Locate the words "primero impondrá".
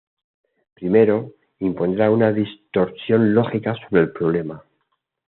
0.73-2.09